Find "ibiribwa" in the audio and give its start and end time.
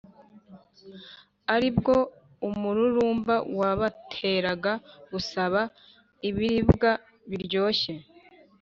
6.29-6.91